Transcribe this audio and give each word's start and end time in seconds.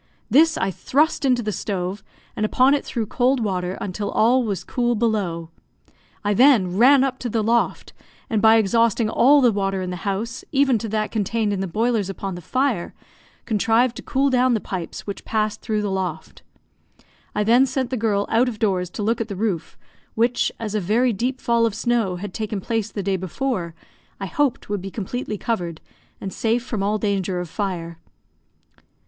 This 0.31 0.57
I 0.57 0.71
thrust 0.71 1.25
into 1.25 1.43
the 1.43 1.51
stove, 1.51 2.03
and 2.35 2.43
upon 2.43 2.73
it 2.73 2.83
threw 2.83 3.05
cold 3.05 3.39
water, 3.39 3.77
until 3.79 4.09
all 4.09 4.41
was 4.43 4.63
cool 4.63 4.95
below. 4.95 5.51
I 6.25 6.33
then 6.33 6.75
ran 6.75 7.03
up 7.03 7.19
to 7.19 7.29
the 7.29 7.43
loft, 7.43 7.93
and 8.27 8.41
by 8.41 8.55
exhausting 8.55 9.11
all 9.11 9.41
the 9.41 9.51
water 9.51 9.79
in 9.79 9.91
the 9.91 9.97
house, 9.97 10.43
even 10.51 10.79
to 10.79 10.89
that 10.89 11.11
contained 11.11 11.53
in 11.53 11.59
the 11.59 11.67
boilers 11.67 12.09
upon 12.09 12.33
the 12.33 12.41
fire, 12.41 12.95
contrived 13.45 13.95
to 13.97 14.01
cool 14.01 14.31
down 14.31 14.55
the 14.55 14.59
pipes 14.59 15.05
which 15.05 15.23
passed 15.23 15.61
through 15.61 15.83
the 15.83 15.91
loft. 15.91 16.41
I 17.35 17.43
then 17.43 17.67
sent 17.67 17.91
the 17.91 17.95
girl 17.95 18.25
out 18.27 18.49
of 18.49 18.57
doors 18.57 18.89
to 18.97 19.03
look 19.03 19.21
at 19.21 19.27
the 19.27 19.35
roof, 19.35 19.77
which, 20.15 20.51
as 20.59 20.73
a 20.73 20.79
very 20.79 21.13
deep 21.13 21.39
fall 21.39 21.67
of 21.67 21.75
snow 21.75 22.15
had 22.15 22.33
taken 22.33 22.59
place 22.59 22.91
the 22.91 23.03
day 23.03 23.17
before, 23.17 23.75
I 24.19 24.25
hoped 24.25 24.67
would 24.67 24.81
be 24.81 24.89
completely 24.89 25.37
covered, 25.37 25.79
and 26.19 26.33
safe 26.33 26.65
from 26.65 26.81
all 26.81 26.97
danger 26.97 27.39
of 27.39 27.51
fire. 27.51 27.99